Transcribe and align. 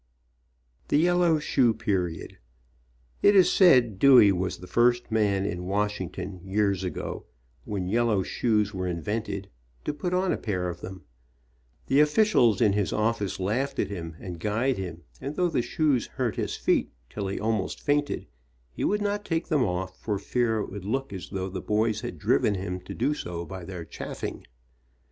THE 0.87 0.97
YELLOW 0.97 1.37
SHOE 1.37 1.75
PERIOD. 1.75 2.39
It 3.21 3.35
is 3.35 3.51
said 3.51 3.99
Dewey 3.99 4.31
was 4.31 4.57
the 4.57 4.65
first 4.65 5.11
man 5.11 5.45
in 5.45 5.67
Wash 5.67 5.99
ington, 5.99 6.39
years 6.43 6.83
ago, 6.83 7.27
when 7.65 7.87
yellow 7.87 8.23
shoes 8.23 8.73
were 8.73 8.87
in 8.87 9.03
vented, 9.03 9.47
to 9.85 9.93
put 9.93 10.11
on 10.11 10.31
a 10.31 10.39
pair 10.39 10.69
of 10.69 10.81
them. 10.81 11.03
The 11.85 11.99
officials 11.99 12.61
in 12.61 12.73
his 12.73 12.91
office 12.91 13.39
laughed 13.39 13.77
at 13.77 13.91
him 13.91 14.15
and 14.19 14.39
guyed 14.39 14.79
him, 14.79 15.03
and 15.21 15.35
though 15.35 15.49
the 15.49 15.61
shoes 15.61 16.07
hurt 16.07 16.35
his 16.35 16.55
feet 16.55 16.89
till 17.07 17.27
he 17.27 17.39
almost 17.39 17.79
fainted, 17.79 18.25
he 18.71 18.83
would 18.83 19.03
not 19.03 19.23
take 19.23 19.49
them 19.49 19.61
off 19.63 19.99
for 20.01 20.17
fear 20.17 20.61
it 20.61 20.71
would 20.71 20.83
look 20.83 21.13
as 21.13 21.29
though 21.29 21.47
the 21.51 21.61
boys 21.61 22.01
had 22.01 22.17
driven 22.17 22.55
him 22.55 22.79
to 22.85 22.95
do 22.95 23.13
so 23.13 23.45
by 23.45 23.59
34 23.59 23.59
THE 23.59 23.59
YELLOW 23.59 23.59
SHOE 23.59 23.59
PERIOD 23.59 23.67
their 23.67 23.85
chaffing. 24.15 24.45